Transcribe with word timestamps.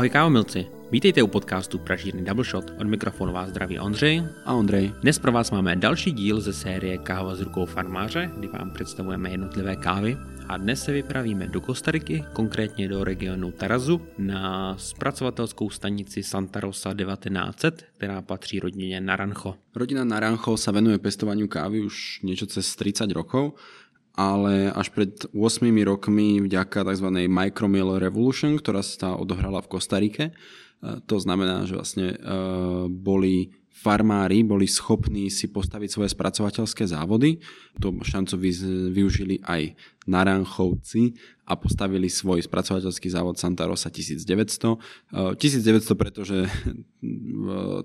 Ahoj 0.00 0.16
kávomilci, 0.16 0.66
vítejte 0.90 1.22
u 1.22 1.28
podcastu 1.28 1.78
Pražírny 1.78 2.24
Double 2.24 2.44
Shot. 2.44 2.72
Od 2.80 2.86
mikrofonu 2.88 3.32
vás 3.32 3.48
zdraví 3.48 3.78
Ondřej. 3.78 4.24
A 4.44 4.54
Ondřej. 4.54 4.92
Dnes 5.00 5.18
pro 5.18 5.32
vás 5.32 5.50
máme 5.50 5.76
další 5.76 6.12
díl 6.12 6.40
ze 6.40 6.52
série 6.52 6.98
Káva 6.98 7.34
s 7.34 7.40
rukou 7.40 7.66
farmáře, 7.66 8.30
kdy 8.38 8.48
vám 8.48 8.70
představujeme 8.70 9.30
jednotlivé 9.30 9.76
kávy. 9.76 10.16
A 10.48 10.56
dnes 10.56 10.84
se 10.84 10.92
vypravíme 10.92 11.46
do 11.46 11.60
Kostariky, 11.60 12.24
konkrétně 12.32 12.88
do 12.88 13.04
regionu 13.04 13.52
Tarazu, 13.52 14.00
na 14.18 14.74
zpracovatelskou 14.78 15.70
stanici 15.70 16.22
Santa 16.22 16.60
Rosa 16.60 16.94
1900, 16.94 17.84
která 17.96 18.22
patří 18.22 18.60
rodině 18.60 19.00
Naranjo. 19.00 19.54
Rodina 19.76 20.04
Naranjo 20.04 20.56
sa 20.56 20.72
venuje 20.74 20.98
pestovaniu 20.98 21.46
kávy 21.46 21.84
už 21.84 22.26
niečo 22.26 22.50
cez 22.50 22.66
30 22.74 23.06
rokov 23.12 23.54
ale 24.20 24.68
až 24.76 24.92
pred 24.92 25.16
8 25.32 25.64
rokmi 25.88 26.44
vďaka 26.44 26.84
tzv. 26.84 27.08
Micromill 27.24 27.96
Revolution, 27.96 28.60
ktorá 28.60 28.84
sa 28.84 29.16
odohrala 29.16 29.64
v 29.64 29.70
Kostarike, 29.72 30.24
e, 30.28 30.32
to 31.08 31.16
znamená, 31.16 31.64
že 31.64 31.72
vlastne 31.72 32.12
e, 32.12 32.16
boli 32.92 33.56
farmári 33.80 34.44
boli 34.44 34.68
schopní 34.68 35.32
si 35.32 35.48
postaviť 35.48 35.88
svoje 35.88 36.12
spracovateľské 36.12 36.84
závody. 36.84 37.40
To 37.80 37.96
šancu 37.96 38.36
využili 38.92 39.40
aj 39.40 39.72
Naranchovci 40.04 41.16
a 41.48 41.56
postavili 41.56 42.12
svoj 42.12 42.44
spracovateľský 42.44 43.08
závod 43.08 43.40
Santa 43.40 43.64
Rosa 43.64 43.88
1900. 43.88 44.76
1900, 45.40 45.96
pretože 45.96 46.44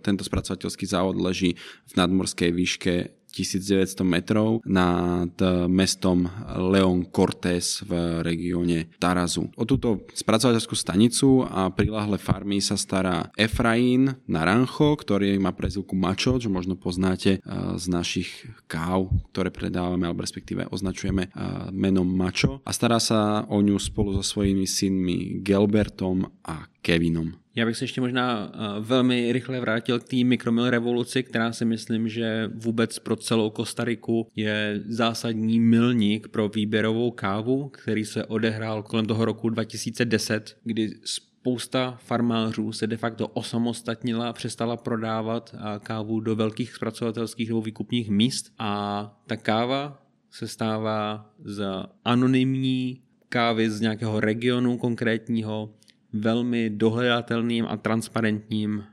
tento 0.05 0.23
spracovateľský 0.27 0.83
závod 0.83 1.15
leží 1.15 1.55
v 1.87 1.93
nadmorskej 1.95 2.51
výške 2.51 2.93
1900 3.35 4.07
metrov 4.07 4.63
nad 4.63 5.31
mestom 5.67 6.23
Leon 6.55 7.11
Cortés 7.11 7.83
v 7.83 8.23
regióne 8.23 8.87
Tarazu. 8.95 9.51
O 9.59 9.67
túto 9.67 10.07
spracovateľskú 10.15 10.75
stanicu 10.77 11.43
a 11.43 11.67
prilahlé 11.67 12.15
farmy 12.15 12.63
sa 12.63 12.79
stará 12.79 13.27
Efraín 13.35 14.15
Naranjo, 14.25 14.95
ktorý 14.95 15.35
má 15.41 15.51
prezivku 15.51 15.97
Mačo, 15.97 16.39
čo 16.39 16.47
možno 16.47 16.79
poznáte 16.79 17.39
eh, 17.39 17.41
z 17.75 17.85
našich 17.91 18.29
káv, 18.69 19.11
ktoré 19.35 19.51
predávame, 19.51 20.07
alebo 20.07 20.23
respektíve 20.23 20.69
označujeme 20.71 21.27
eh, 21.27 21.31
menom 21.75 22.07
Mačo. 22.07 22.63
A 22.63 22.71
stará 22.71 23.01
sa 23.01 23.43
o 23.51 23.59
ňu 23.59 23.75
spolu 23.77 24.15
so 24.17 24.23
svojimi 24.23 24.63
synmi 24.63 25.43
Gelbertom 25.43 26.29
a 26.45 26.69
Kevinom. 26.79 27.44
Já 27.55 27.65
bych 27.65 27.77
se 27.77 27.83
ještě 27.83 28.01
možná 28.01 28.51
eh, 28.53 28.57
velmi 28.79 29.31
rychle 29.31 29.59
vrátil 29.59 29.99
k 29.99 30.03
té 30.03 30.23
mikromil 30.23 30.69
revoluci, 30.69 31.23
která 31.23 31.53
si 31.53 31.65
myslím, 31.65 32.09
že 32.09 32.49
vůbec 32.55 32.99
pro 32.99 33.15
celou 33.15 33.49
Kostariku 33.49 34.27
je 34.35 34.81
zásadní 34.87 35.59
milník 35.59 36.27
pro 36.27 36.49
výběrovou 36.49 37.11
kávu, 37.11 37.69
který 37.69 38.05
se 38.05 38.25
odehrál 38.25 38.83
kolem 38.83 39.05
toho 39.05 39.25
roku 39.25 39.49
2010, 39.49 40.57
kdy 40.63 40.89
spousta 41.05 41.97
farmářů 42.01 42.71
se 42.71 42.87
de 42.87 42.97
facto 42.97 43.27
osamostatnila 43.27 44.33
přestala 44.33 44.77
prodávat 44.77 45.55
eh, 45.55 45.79
kávu 45.79 46.19
do 46.19 46.35
velkých 46.35 46.73
zpracovatelských 46.73 47.49
nebo 47.49 47.61
výkupních 47.61 48.09
míst. 48.09 48.53
A 48.59 49.23
ta 49.27 49.35
káva 49.35 50.01
se 50.31 50.47
stává 50.47 51.31
z 51.43 51.65
anonymní 52.05 53.01
kávy 53.29 53.69
z 53.69 53.81
nějakého 53.81 54.19
regionu 54.19 54.77
konkrétního 54.77 55.73
velmi 56.15 56.69
dohledatelným 56.69 57.65
a 57.69 57.77
transparentním 57.77 58.83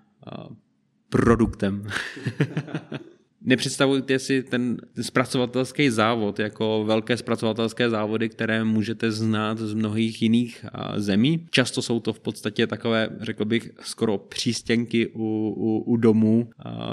produktem. 1.08 1.86
Nepředstavujte 3.44 4.18
si 4.18 4.42
ten 4.42 4.76
zpracovatelský 5.00 5.90
závod 5.90 6.38
jako 6.38 6.84
velké 6.86 7.16
zpracovatelské 7.16 7.90
závody, 7.90 8.28
které 8.28 8.64
můžete 8.64 9.10
znát 9.10 9.58
z 9.58 9.74
mnohých 9.74 10.22
jiných 10.22 10.64
zemí. 10.96 11.46
Často 11.50 11.82
jsou 11.82 12.00
to 12.00 12.12
v 12.12 12.20
podstatě 12.20 12.66
takové, 12.66 13.08
řekl 13.20 13.44
bych, 13.44 13.70
skoro 13.80 14.18
přístěnky 14.18 15.06
u, 15.06 15.55
u, 15.56 15.78
u 15.78 15.96
domů, 15.96 16.50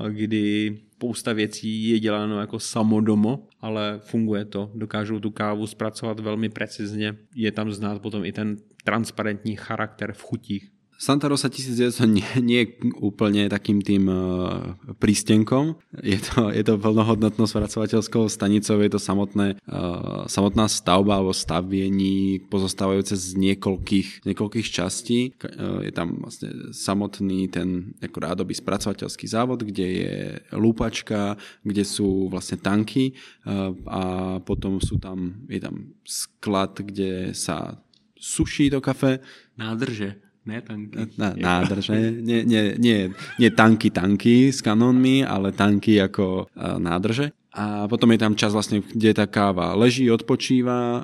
kdy 0.09 0.77
spousta 0.93 1.33
věcí 1.33 1.89
je 1.89 1.99
děláno 1.99 2.39
jako 2.39 2.59
samodomo, 2.59 3.47
ale 3.61 3.99
funguje 4.03 4.45
to. 4.45 4.71
Dokážou 4.75 5.19
tu 5.19 5.31
kávu 5.31 5.67
zpracovat 5.67 6.19
velmi 6.19 6.49
precizně. 6.49 7.15
Je 7.35 7.51
tam 7.51 7.71
znát 7.71 8.01
potom 8.01 8.25
i 8.25 8.31
ten 8.31 8.57
transparentní 8.83 9.55
charakter 9.55 10.13
v 10.13 10.21
chutích. 10.23 10.65
Santa 10.99 11.31
Rosa 11.31 11.47
1900 11.47 12.03
nie, 12.11 12.27
nie 12.43 12.59
je 12.59 12.91
úplne 12.99 13.47
takým 13.47 13.79
tým 13.79 14.11
uh, 14.11 14.75
prístenkom. 14.99 15.79
Je 16.03 16.19
to, 16.19 16.51
je 16.51 16.59
to 16.59 16.75
plnohodnotnou 16.75 17.47
spracovateľskou 17.47 18.27
stanicou, 18.27 18.83
je 18.83 18.91
to 18.91 18.99
samotné, 18.99 19.63
uh, 19.63 20.27
samotná 20.27 20.67
stavba 20.67 21.23
alebo 21.23 21.31
staviení 21.31 22.43
pozostávajúce 22.51 23.15
z 23.15 23.39
niekoľkých, 23.39 24.27
niekoľkých 24.27 24.67
častí. 24.67 25.31
Uh, 25.39 25.87
je 25.87 25.95
tam 25.95 26.19
vlastne 26.19 26.75
samotný 26.75 27.47
ten 27.47 27.95
ako 28.03 28.19
rádoby 28.19 28.51
spracovateľský 28.59 29.23
závod, 29.31 29.63
kde 29.63 29.87
je 30.03 30.15
lúpačka, 30.51 31.39
kde 31.63 31.87
sú 31.87 32.27
vlastne 32.27 32.59
tanky 32.59 33.15
uh, 33.47 33.71
a 33.87 34.01
potom 34.43 34.83
sú 34.83 34.99
tam, 34.99 35.47
je 35.47 35.63
tam 35.63 35.95
sklad, 36.03 36.75
kde 36.83 37.31
sa 37.31 37.79
suší 38.19 38.69
to 38.69 38.81
kafe. 38.81 39.19
Nádrže. 39.57 40.15
Ne 40.45 40.61
tanky. 40.61 40.97
Na, 41.17 41.33
nádrže. 41.35 41.93
Nie, 42.19 42.41
nie, 42.43 42.63
nie, 42.77 42.97
nie 43.39 43.49
tanky, 43.51 43.91
tanky 43.91 44.49
s 44.49 44.63
kanónmi, 44.65 45.21
ale 45.21 45.51
tanky 45.51 45.99
ako 46.01 46.47
uh, 46.47 46.79
nádrže. 46.79 47.31
A 47.53 47.89
potom 47.89 48.13
je 48.13 48.19
tam 48.21 48.33
čas 48.37 48.53
vlastne, 48.53 48.81
kde 48.81 49.13
tá 49.13 49.25
káva 49.25 49.73
leží, 49.73 50.05
odpočíva, 50.09 51.01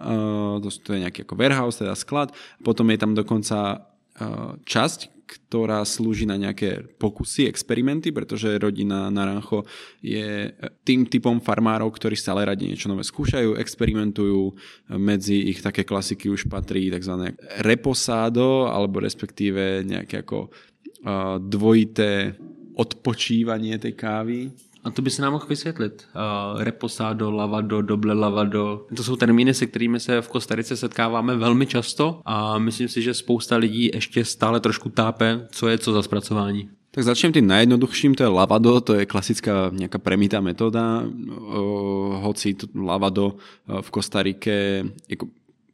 uh, 0.62 0.72
to 0.82 0.94
je 0.94 1.04
nejaký 1.04 1.26
ako 1.26 1.36
warehouse, 1.36 1.82
teda 1.82 1.94
sklad. 1.98 2.34
Potom 2.64 2.90
je 2.90 2.98
tam 2.98 3.12
dokonca 3.14 3.86
uh, 4.18 4.56
časť, 4.66 5.15
ktorá 5.26 5.82
slúži 5.82 6.30
na 6.30 6.38
nejaké 6.38 6.86
pokusy, 7.02 7.50
experimenty, 7.50 8.14
pretože 8.14 8.62
rodina 8.62 9.10
Naranjo 9.10 9.66
je 10.00 10.54
tým 10.86 11.10
typom 11.10 11.42
farmárov, 11.42 11.90
ktorí 11.90 12.14
stále 12.14 12.46
radi 12.46 12.70
niečo 12.70 12.88
nové 12.88 13.02
skúšajú, 13.02 13.58
experimentujú. 13.58 14.54
Medzi 14.96 15.50
ich 15.50 15.66
také 15.66 15.82
klasiky 15.82 16.30
už 16.30 16.46
patrí 16.46 16.94
tzv. 16.94 17.34
reposádo, 17.66 18.70
alebo 18.70 19.02
respektíve 19.02 19.82
nejaké 19.82 20.22
ako 20.22 20.54
dvojité 21.42 22.38
odpočívanie 22.78 23.82
tej 23.82 23.94
kávy 23.98 24.40
a 24.86 24.92
to 24.92 25.02
by 25.02 25.10
se 25.10 25.22
nám 25.22 25.34
mohl 25.34 25.46
vysvětlit. 25.50 26.06
Uh, 26.16 26.64
reposado, 26.64 27.32
lavado, 27.32 27.82
doble 27.82 28.14
lavado. 28.14 28.86
To 28.96 29.04
jsou 29.04 29.16
termíny, 29.16 29.54
se 29.54 29.66
kterými 29.66 30.00
se 30.00 30.22
v 30.22 30.28
Kostarice 30.28 30.78
setkáváme 30.78 31.36
velmi 31.36 31.66
často 31.66 32.22
a 32.26 32.58
myslím 32.58 32.88
si, 32.88 33.02
že 33.02 33.14
spousta 33.14 33.56
lidí 33.58 33.90
ještě 33.94 34.26
stále 34.26 34.60
trošku 34.60 34.90
tápe, 34.90 35.48
co 35.52 35.68
je 35.68 35.78
co 35.78 35.94
za 35.94 36.02
zpracování. 36.02 36.70
Tak 36.92 37.04
začnem 37.04 37.32
tým 37.32 37.48
najjednoduchším, 37.48 38.16
to 38.16 38.24
je 38.24 38.32
lavado, 38.32 38.80
to 38.80 38.94
je 38.96 39.04
klasická 39.04 39.68
nejaká 39.68 40.00
premitá 40.00 40.40
metóda, 40.40 41.04
hoci 42.24 42.56
to 42.56 42.72
lavado 42.72 43.36
v 43.68 43.90
Kostarike 43.92 44.88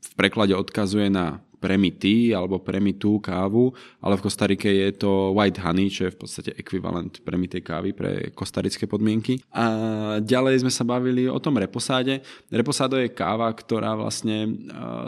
v 0.02 0.14
preklade 0.18 0.58
odkazuje 0.58 1.14
na 1.14 1.38
premity 1.62 2.34
alebo 2.34 2.58
premitú 2.58 3.22
kávu, 3.22 3.70
ale 4.02 4.18
v 4.18 4.26
Kostarike 4.26 4.66
je 4.66 4.90
to 4.98 5.38
white 5.38 5.62
honey, 5.62 5.94
čo 5.94 6.10
je 6.10 6.16
v 6.18 6.20
podstate 6.26 6.52
ekvivalent 6.58 7.22
premitej 7.22 7.62
kávy 7.62 7.94
pre 7.94 8.34
kostarické 8.34 8.90
podmienky. 8.90 9.38
A 9.54 9.66
ďalej 10.18 10.66
sme 10.66 10.74
sa 10.74 10.82
bavili 10.82 11.30
o 11.30 11.38
tom 11.38 11.62
reposáde. 11.62 12.26
Reposádo 12.50 12.98
je 12.98 13.14
káva, 13.14 13.54
ktorá 13.54 13.94
vlastne 13.94 14.58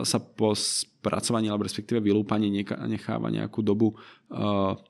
sa 0.06 0.22
po 0.22 0.54
spracovaní 0.54 1.50
alebo 1.50 1.66
respektíve 1.66 1.98
vylúpaní 2.00 2.54
necháva 2.86 3.34
nejakú 3.34 3.66
dobu 3.66 3.98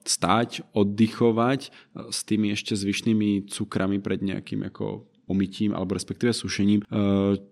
stáť, 0.03 0.68
oddychovať 0.75 1.72
s 2.12 2.19
tými 2.28 2.51
ešte 2.51 2.75
zvyšnými 2.75 3.47
cukrami 3.47 4.03
pred 4.03 4.19
nejakým 4.19 4.68
ako 4.68 5.07
omytím 5.31 5.72
alebo 5.72 5.95
respektíve 5.95 6.36
sušením, 6.36 6.83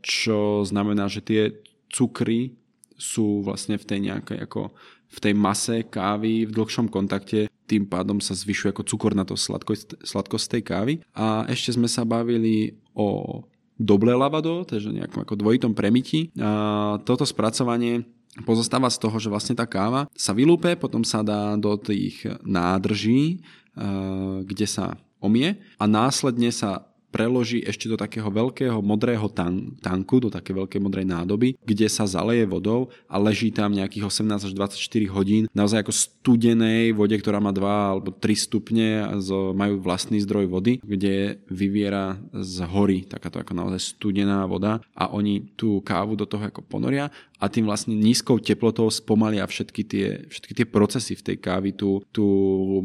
čo 0.03 0.67
znamená, 0.67 1.07
že 1.07 1.23
tie 1.23 1.41
cukry 1.87 2.59
sú 3.01 3.41
vlastne 3.41 3.81
v 3.81 3.85
tej 3.89 3.99
nejakej 4.05 4.45
ako 4.45 4.69
v 5.11 5.19
tej 5.19 5.33
mase 5.35 5.83
kávy 5.89 6.47
v 6.47 6.55
dlhšom 6.55 6.87
kontakte, 6.87 7.51
tým 7.67 7.83
pádom 7.83 8.23
sa 8.23 8.31
zvyšuje 8.31 8.71
ako 8.71 8.83
to 9.27 9.35
sladkosť, 9.35 10.03
sladkosť 10.07 10.45
tej 10.55 10.63
kávy. 10.63 10.93
A 11.11 11.43
ešte 11.51 11.75
sme 11.75 11.91
sa 11.91 12.07
bavili 12.07 12.79
o 12.95 13.41
doble 13.75 14.15
lavado, 14.15 14.63
takže 14.63 14.93
nejakom 14.93 15.27
ako 15.27 15.35
dvojitom 15.35 15.73
premiti. 15.75 16.31
A 16.39 16.95
toto 17.03 17.27
spracovanie 17.27 18.07
pozostáva 18.47 18.87
z 18.87 19.03
toho, 19.03 19.19
že 19.19 19.27
vlastne 19.27 19.55
tá 19.57 19.67
káva 19.67 20.07
sa 20.15 20.31
vylúpe, 20.31 20.79
potom 20.79 21.03
sa 21.03 21.19
dá 21.19 21.59
do 21.59 21.75
tých 21.75 22.23
nádrží, 22.47 23.43
kde 24.47 24.67
sa 24.67 24.95
omie 25.19 25.59
a 25.75 25.83
následne 25.87 26.51
sa 26.55 26.90
preloží 27.11 27.59
ešte 27.61 27.91
do 27.91 27.99
takého 27.99 28.31
veľkého 28.31 28.79
modrého 28.79 29.27
tan- 29.27 29.75
tanku, 29.83 30.23
do 30.23 30.31
také 30.31 30.55
veľkej 30.55 30.79
modrej 30.79 31.05
nádoby, 31.05 31.59
kde 31.61 31.87
sa 31.91 32.07
zaleje 32.07 32.47
vodou 32.47 32.89
a 33.11 33.19
leží 33.19 33.51
tam 33.51 33.75
nejakých 33.75 34.07
18 34.07 34.47
až 34.47 34.53
24 34.55 35.11
hodín 35.11 35.43
naozaj 35.51 35.83
ako 35.83 35.93
studenej 35.93 36.95
vode, 36.95 37.13
ktorá 37.19 37.43
má 37.43 37.51
2 37.51 37.67
alebo 37.67 38.09
3 38.15 38.33
stupne 38.33 39.03
a 39.03 39.13
majú 39.51 39.83
vlastný 39.83 40.23
zdroj 40.23 40.47
vody, 40.47 40.79
kde 40.79 41.37
vyviera 41.51 42.15
z 42.31 42.63
hory 42.65 43.03
takáto 43.03 43.43
ako 43.43 43.51
naozaj 43.51 43.99
studená 43.99 44.47
voda 44.47 44.79
a 44.95 45.11
oni 45.11 45.51
tú 45.59 45.83
kávu 45.83 46.15
do 46.15 46.23
toho 46.23 46.47
ako 46.47 46.63
ponoria 46.63 47.11
a 47.41 47.49
tým 47.49 47.65
vlastne 47.65 47.97
nízkou 47.97 48.37
teplotou 48.37 48.85
spomalia 48.93 49.49
všetky 49.49 49.81
tie, 49.81 50.07
všetky 50.29 50.53
tie 50.61 50.65
procesy 50.69 51.17
v 51.17 51.25
tej 51.25 51.37
kávi, 51.41 51.73
tú, 51.73 52.05
tú 52.13 52.25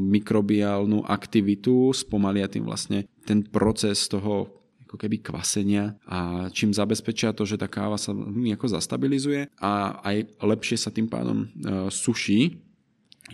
mikrobiálnu 0.00 1.04
aktivitu, 1.04 1.92
spomalia 1.92 2.48
tým 2.48 2.64
vlastne 2.64 3.04
ten 3.26 3.42
proces 3.42 4.06
toho 4.06 4.48
ako 4.86 4.94
keby 5.02 5.18
kvasenia 5.18 5.98
a 6.06 6.46
čím 6.54 6.70
zabezpečia 6.70 7.34
to, 7.34 7.42
že 7.42 7.58
tá 7.58 7.66
káva 7.66 7.98
sa 7.98 8.14
nejako 8.14 8.70
zastabilizuje 8.70 9.50
a 9.58 9.98
aj 10.06 10.38
lepšie 10.38 10.78
sa 10.78 10.94
tým 10.94 11.10
pádom 11.10 11.42
uh, 11.42 11.90
suší, 11.90 12.62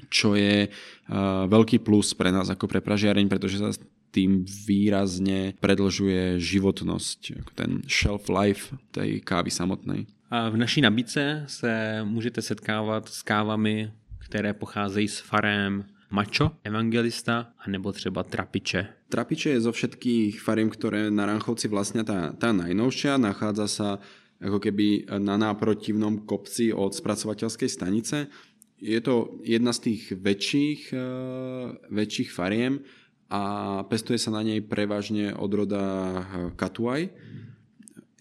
čo 0.08 0.32
je 0.32 0.72
uh, 0.72 1.44
veľký 1.52 1.84
plus 1.84 2.16
pre 2.16 2.32
nás 2.32 2.48
ako 2.48 2.64
pre 2.64 2.80
pražiareň, 2.80 3.28
pretože 3.28 3.60
sa 3.60 3.68
tým 4.12 4.44
výrazne 4.44 5.56
predlžuje 5.60 6.40
životnosť, 6.40 7.20
ten 7.56 7.80
shelf 7.88 8.28
life 8.28 8.72
tej 8.92 9.20
kávy 9.24 9.48
samotnej. 9.48 10.08
A 10.32 10.48
v 10.48 10.56
naší 10.56 10.80
nabídce 10.80 11.44
se 11.48 12.00
můžete 12.04 12.42
setkávat 12.42 13.08
s 13.08 13.22
kávami, 13.22 13.92
které 14.18 14.52
pocházejí 14.52 15.08
z 15.08 15.20
farem 15.20 15.84
Mačo, 16.12 16.50
Evangelista 16.64 17.52
a 17.58 17.70
nebo 17.70 17.92
třeba 17.92 18.22
Trapiče. 18.22 18.86
Trapiče 19.08 19.50
je 19.50 19.60
zo 19.60 19.72
všetkých 19.72 20.44
fariem, 20.44 20.68
ktoré 20.68 21.08
na 21.08 21.24
Ranchovci 21.24 21.72
vlastne 21.72 22.04
tá, 22.04 22.36
tá 22.36 22.52
najnovšia. 22.52 23.16
Nachádza 23.16 23.64
sa 23.64 23.88
ako 24.36 24.60
keby 24.60 25.08
na 25.16 25.40
náprotivnom 25.40 26.28
kopci 26.28 26.68
od 26.68 26.92
spracovateľskej 26.92 27.68
stanice. 27.68 28.28
Je 28.76 29.00
to 29.00 29.40
jedna 29.40 29.72
z 29.72 29.88
tých 29.88 30.02
väčších, 30.12 30.92
uh, 30.92 31.80
väčších 31.88 32.28
fariem 32.28 32.84
a 33.32 33.42
pestuje 33.88 34.20
sa 34.20 34.36
na 34.36 34.44
nej 34.44 34.60
prevažne 34.60 35.32
odroda 35.32 35.80
eh, 35.80 36.20
Katuaj. 36.52 37.08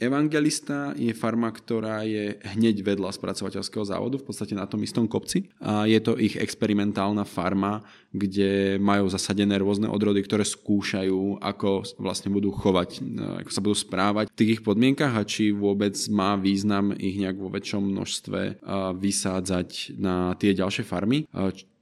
Evangelista 0.02 0.98
je 0.98 1.14
farma, 1.14 1.54
ktorá 1.54 2.02
je 2.02 2.42
hneď 2.58 2.82
vedľa 2.82 3.14
spracovateľského 3.14 3.86
závodu, 3.86 4.18
v 4.18 4.26
podstate 4.26 4.58
na 4.58 4.66
tom 4.66 4.82
istom 4.82 5.06
kopci. 5.06 5.54
A 5.62 5.86
je 5.86 6.02
to 6.02 6.18
ich 6.18 6.34
experimentálna 6.42 7.22
farma, 7.22 7.86
kde 8.10 8.82
majú 8.82 9.06
zasadené 9.14 9.62
rôzne 9.62 9.86
odrody, 9.86 10.26
ktoré 10.26 10.42
skúšajú, 10.42 11.38
ako 11.38 11.86
vlastne 12.02 12.34
budú 12.34 12.50
chovať, 12.50 12.98
ako 13.46 13.52
sa 13.54 13.62
budú 13.62 13.78
správať 13.78 14.26
v 14.34 14.38
tých 14.42 14.52
ich 14.58 14.62
podmienkach 14.66 15.14
a 15.14 15.22
či 15.22 15.54
vôbec 15.54 15.94
má 16.10 16.34
význam 16.34 16.98
ich 16.98 17.22
nejak 17.22 17.38
vo 17.38 17.54
väčšom 17.54 17.86
množstve 17.86 18.66
vysádzať 18.98 20.02
na 20.02 20.34
tie 20.42 20.58
ďalšie 20.58 20.82
farmy 20.82 21.30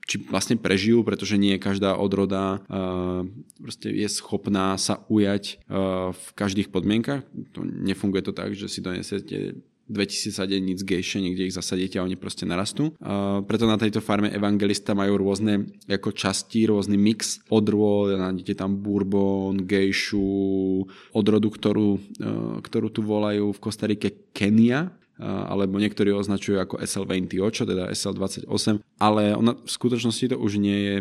či 0.10 0.18
vlastne 0.26 0.58
prežijú, 0.58 1.06
pretože 1.06 1.38
nie 1.38 1.62
každá 1.62 1.94
odroda 1.94 2.66
uh, 2.66 3.22
proste 3.62 3.94
je 3.94 4.10
schopná 4.10 4.74
sa 4.82 5.06
ujať 5.06 5.62
uh, 5.70 6.10
v 6.10 6.28
každých 6.34 6.74
podmienkach. 6.74 7.22
To 7.54 7.62
nefunguje 7.62 8.26
to 8.26 8.34
tak, 8.34 8.58
že 8.58 8.66
si 8.66 8.82
donesiete 8.82 9.62
2000 9.90 10.34
sadenic 10.34 10.82
gejše, 10.86 11.18
niekde 11.22 11.50
ich 11.50 11.58
zasadíte 11.58 11.98
a 11.98 12.06
oni 12.06 12.18
proste 12.18 12.46
narastú. 12.46 12.94
Uh, 13.02 13.42
preto 13.46 13.66
na 13.70 13.78
tejto 13.78 14.02
farme 14.02 14.34
Evangelista 14.34 14.98
majú 14.98 15.18
rôzne 15.22 15.70
ako 15.86 16.14
časti, 16.14 16.70
rôzny 16.70 16.98
mix 16.98 17.42
odrôd, 17.50 18.14
nájdete 18.18 18.58
tam 18.58 18.82
bourbon, 18.82 19.66
gejšu, 19.66 20.86
odrodu, 21.14 21.50
ktorú, 21.54 21.90
uh, 21.98 22.58
ktorú 22.66 22.88
tu 22.94 23.02
volajú 23.06 23.50
v 23.50 23.62
Kostarike 23.62 24.10
Kenia, 24.34 24.94
alebo 25.20 25.76
niektorí 25.76 26.16
označujú 26.16 26.64
ako 26.64 26.76
SL28, 26.80 27.68
teda 27.68 27.84
SL28, 27.92 28.80
ale 29.04 29.36
ona 29.36 29.60
v 29.60 29.70
skutočnosti 29.70 30.32
to 30.32 30.38
už 30.40 30.64
nie 30.64 30.80
je 30.80 30.96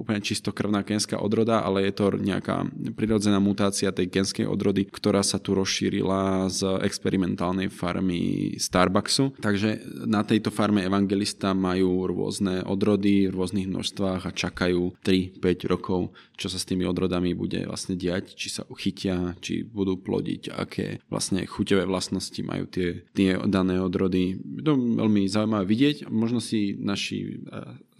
úplne 0.00 0.24
čistokrvná 0.24 0.80
kenská 0.82 1.20
odroda, 1.20 1.60
ale 1.60 1.84
je 1.86 1.92
to 1.92 2.16
nejaká 2.16 2.64
prirodzená 2.96 3.36
mutácia 3.36 3.92
tej 3.92 4.08
kenskej 4.08 4.48
odrody, 4.48 4.88
ktorá 4.88 5.20
sa 5.20 5.36
tu 5.36 5.52
rozšírila 5.52 6.48
z 6.48 6.80
experimentálnej 6.80 7.68
farmy 7.68 8.56
Starbucksu. 8.56 9.36
Takže 9.38 9.84
na 10.08 10.24
tejto 10.24 10.48
farme 10.48 10.80
Evangelista 10.80 11.52
majú 11.52 12.08
rôzne 12.08 12.64
odrody 12.64 13.28
v 13.28 13.36
rôznych 13.36 13.68
množstvách 13.68 14.22
a 14.24 14.32
čakajú 14.32 14.96
3-5 15.04 15.68
rokov, 15.68 16.16
čo 16.40 16.48
sa 16.48 16.56
s 16.56 16.64
tými 16.64 16.88
odrodami 16.88 17.36
bude 17.36 17.68
vlastne 17.68 17.94
diať, 18.00 18.32
či 18.32 18.48
sa 18.48 18.64
uchytia, 18.66 19.36
či 19.44 19.62
budú 19.66 20.00
plodiť, 20.00 20.48
aké 20.56 21.04
vlastne 21.12 21.44
chuťové 21.44 21.84
vlastnosti 21.84 22.40
majú 22.40 22.64
tie, 22.64 23.04
tie 23.12 23.36
dané 23.44 23.76
odrody. 23.76 24.40
Je 24.40 24.64
to 24.64 24.78
veľmi 24.78 25.28
zaujímavé 25.28 25.64
vidieť. 25.68 26.08
Možno 26.08 26.40
si 26.40 26.72
naši 26.78 27.44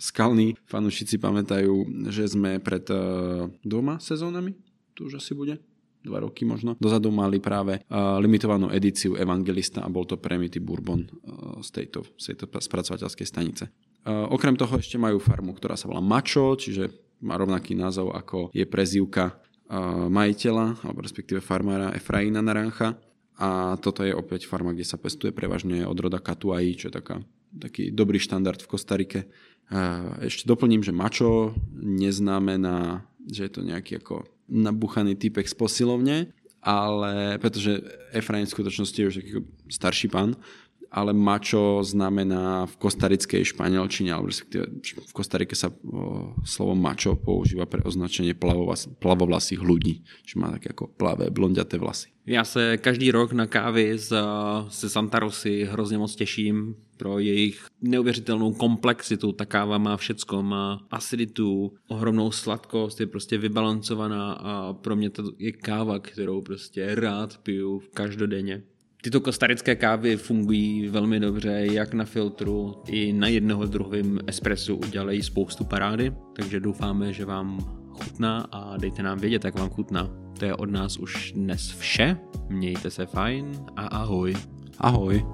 skalní 0.01 0.57
fanúšici 0.65 1.21
pamätajú, 1.21 2.09
že 2.09 2.25
sme 2.33 2.57
pred 2.57 2.89
uh, 2.89 3.53
dvoma 3.61 4.01
sezónami, 4.01 4.57
tu 4.97 5.13
už 5.13 5.21
asi 5.21 5.37
bude, 5.37 5.61
dva 6.01 6.25
roky 6.25 6.49
možno, 6.49 6.81
dozadu 6.81 7.13
mali 7.13 7.37
práve 7.37 7.85
uh, 7.85 8.17
limitovanú 8.17 8.73
edíciu 8.73 9.21
Evangelista 9.21 9.85
a 9.85 9.93
bol 9.93 10.09
to 10.09 10.17
Premity 10.17 10.57
Bourbon 10.57 11.05
uh, 11.05 11.61
z, 11.61 11.69
tejto, 11.85 12.09
z 12.17 12.33
tejto 12.33 12.49
spracovateľskej 12.49 13.27
stanice. 13.29 13.69
Okrem 14.09 14.57
toho 14.57 14.81
ešte 14.81 14.97
majú 14.97 15.21
farmu, 15.21 15.53
ktorá 15.53 15.77
sa 15.77 15.85
volá 15.85 16.01
Macho, 16.01 16.57
čiže 16.57 16.89
má 17.21 17.37
rovnaký 17.37 17.77
názov 17.77 18.17
ako 18.17 18.49
je 18.57 18.65
prezývka 18.65 19.37
majiteľa, 20.09 20.81
alebo 20.81 21.05
respektíve 21.05 21.45
farmára 21.45 21.93
Efraína 21.93 22.41
Narancha 22.41 22.97
a 23.37 23.77
toto 23.77 24.01
je 24.01 24.17
opäť 24.17 24.49
farma, 24.49 24.73
kde 24.73 24.89
sa 24.89 24.97
pestuje 24.97 25.37
prevažne 25.37 25.85
odroda 25.85 26.17
Katuai, 26.17 26.81
čo 26.81 26.89
je 26.89 26.97
taká, 26.97 27.21
taký 27.53 27.93
dobrý 27.93 28.17
štandard 28.17 28.57
v 28.57 28.71
Kostarike. 28.73 29.29
Ešte 30.21 30.51
doplním, 30.51 30.83
že 30.83 30.91
mačo 30.91 31.55
neznamená, 31.79 33.07
že 33.31 33.47
je 33.47 33.53
to 33.55 33.63
nejaký 33.63 34.03
ako 34.03 34.27
nabuchaný 34.51 35.15
typek 35.15 35.47
z 35.47 35.55
posilovne, 35.55 36.17
ale 36.59 37.39
pretože 37.39 37.79
Efraim 38.11 38.45
v 38.45 38.55
skutočnosti 38.55 38.99
je 38.99 39.09
už 39.09 39.17
taký 39.23 39.33
starší 39.71 40.11
pán, 40.11 40.35
ale 40.91 41.15
mačo 41.15 41.87
znamená 41.87 42.67
v 42.67 42.75
kostarickej 42.77 43.47
španielčine, 43.55 44.11
alebo 44.11 44.35
v 44.83 45.13
Kostarike 45.15 45.55
sa 45.55 45.71
slovo 46.43 46.75
mačo 46.75 47.15
používa 47.15 47.67
pre 47.71 47.79
označenie 47.87 48.35
plavovlas, 48.35 48.91
plavovlasých 48.99 49.63
ľudí, 49.63 50.03
že 50.27 50.35
má 50.43 50.51
také 50.51 50.75
ako 50.75 50.91
plavé, 50.99 51.31
blondiaté 51.31 51.79
vlasy. 51.79 52.11
Já 52.27 52.45
se 52.45 52.77
každý 52.77 53.11
rok 53.11 53.33
na 53.33 53.47
kávy 53.47 53.99
z, 53.99 54.15
se 54.69 54.91
Santa 54.91 55.19
Rosy 55.19 55.65
hrozně 55.71 55.99
moc 55.99 56.15
těším 56.15 56.75
pro 56.97 57.19
jejich 57.19 57.67
neuvěřitelnou 57.83 58.53
komplexitu. 58.53 59.33
Ta 59.33 59.45
káva 59.45 59.79
má 59.79 59.97
všecko, 59.97 60.43
má 60.43 60.87
aciditu, 60.91 61.73
ohromnou 61.89 62.31
sladkost, 62.31 63.01
je 63.01 63.07
prostě 63.07 63.39
vybalancovaná 63.39 64.33
a 64.33 64.73
pro 64.73 64.97
mě 64.97 65.11
to 65.11 65.33
je 65.39 65.53
káva, 65.53 65.99
kterou 65.99 66.43
prostě 66.43 66.95
rád 66.95 67.39
piju 67.39 67.83
každodenně. 67.95 68.63
Tyto 69.03 69.21
kostarické 69.21 69.77
kávy 69.77 70.17
fungují 70.17 70.89
velmi 70.89 71.21
dobře, 71.21 71.67
jak 71.73 71.95
na 71.95 72.05
filtru, 72.05 72.83
i 72.89 73.13
na 73.13 73.29
jednoho 73.29 73.67
druhém 73.67 74.19
espressu 74.27 74.77
udělají 74.77 75.23
spoustu 75.23 75.65
parády, 75.65 76.13
takže 76.37 76.61
doufáme, 76.61 77.13
že 77.13 77.25
vám 77.25 77.59
chutná 77.89 78.41
a 78.53 78.77
dejte 78.77 79.03
nám 79.03 79.19
vědět, 79.19 79.45
jak 79.45 79.59
vám 79.59 79.69
chutná. 79.69 80.11
To 80.39 80.45
je 80.45 80.55
od 80.55 80.71
nás 80.71 80.97
už 80.97 81.33
dnes 81.33 81.71
vše, 81.79 82.17
mějte 82.49 82.91
se 82.91 83.07
fajn 83.07 83.53
a 83.77 83.87
ahoj. 83.87 84.35
Ahoj. 84.79 85.25